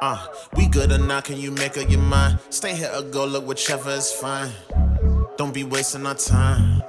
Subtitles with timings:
[0.00, 0.26] Uh,
[0.56, 2.38] we good or not, can you make up your mind?
[2.50, 4.52] Stay here or go, look, whichever is fine.
[5.38, 6.82] Don't be wasting our time.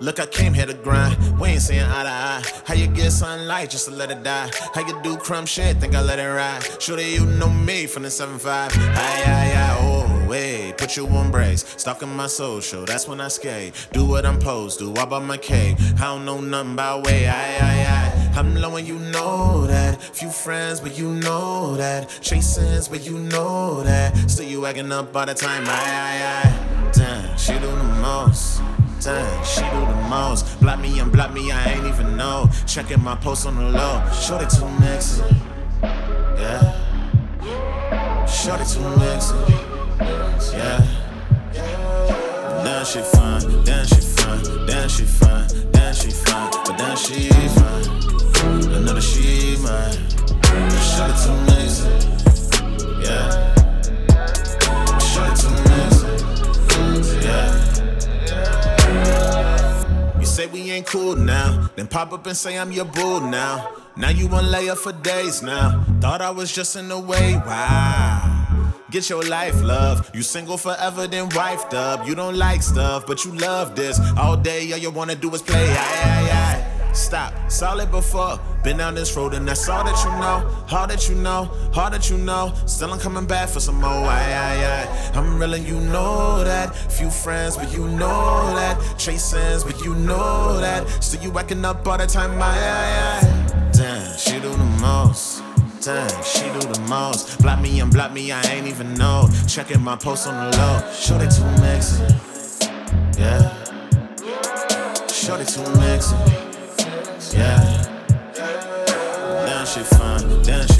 [0.00, 1.40] Look, I came here to grind.
[1.40, 2.60] We ain't saying eye to eye.
[2.64, 4.48] How you get sunlight just to let it die?
[4.72, 5.76] How you do crumb shit?
[5.78, 6.62] Think I let it ride?
[6.80, 8.46] Surely you know me from the 7-5.
[8.46, 10.78] Aye, aye, aye, oh, wait.
[10.78, 11.64] Put you on brace.
[11.76, 13.74] Stalking my social, that's when I skate.
[13.92, 15.76] Do what I'm posed, to, walk by my cave.
[16.00, 17.26] I don't know nothing about way.
[17.26, 17.97] Aye, aye, aye.
[18.36, 20.00] I'm low and you know that.
[20.00, 22.08] Few friends, but you know that.
[22.20, 24.16] Chasing, but you know that.
[24.30, 25.64] Still you acting up all the time.
[25.66, 26.90] I, aye, aye.
[26.92, 28.60] Damn, she do the most.
[29.00, 30.60] Damn, she do the most.
[30.60, 32.48] Block me and block me, I ain't even know.
[32.66, 34.02] Checking my post on the low.
[34.12, 35.22] Shorty too mixxy.
[36.38, 36.74] Yeah.
[38.26, 40.52] Shorty too mixxy.
[40.52, 40.86] Yeah.
[42.64, 43.64] Damn, she fine.
[43.64, 44.66] Damn, she fine.
[44.66, 45.48] Damn, she fine.
[45.72, 46.50] Damn, she fine.
[46.64, 47.28] But then she
[60.38, 63.72] say we ain't cool now, then pop up and say I'm your boo now.
[63.96, 65.84] Now you want lay up for days now.
[66.00, 68.72] Thought I was just in the way, wow.
[68.92, 70.08] Get your life, love.
[70.14, 72.06] You single forever, then wifed up.
[72.06, 73.98] You don't like stuff, but you love this.
[74.16, 76.37] All day, all you wanna do is play.
[76.98, 77.32] Stop,
[77.78, 78.40] it before.
[78.64, 80.66] Been down this road, and that's all that you know.
[80.76, 82.52] All that you know, all that you know.
[82.66, 83.88] Still, I'm coming back for some more.
[83.88, 85.10] Aye, aye, aye.
[85.14, 86.74] I'm real, you know that.
[86.74, 88.98] Few friends, but you know that.
[88.98, 90.88] Chasing, but you know that.
[91.02, 92.32] Still, you whacking up all the time.
[92.42, 93.70] Aye, aye, aye.
[93.72, 95.40] Damn, she do the most.
[95.80, 97.40] Damn, she do the most.
[97.40, 99.28] Block me and block me, I ain't even know.
[99.46, 100.92] Checking my post on the low.
[100.92, 102.02] Shorty too mixxy.
[103.16, 103.54] Yeah.
[105.06, 106.47] Shorty too mixxy.
[107.32, 107.60] Yeah.
[108.34, 110.42] Damn, she fine.
[110.42, 110.77] Damn, she